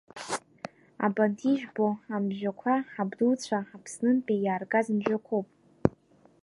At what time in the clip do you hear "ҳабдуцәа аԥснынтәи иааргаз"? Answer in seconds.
2.93-4.87